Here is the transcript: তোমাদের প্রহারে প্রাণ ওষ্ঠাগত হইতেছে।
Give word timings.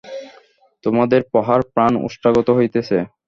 তোমাদের 0.83 1.21
প্রহারে 1.31 1.65
প্রাণ 1.73 1.91
ওষ্ঠাগত 2.05 2.47
হইতেছে। 2.57 2.97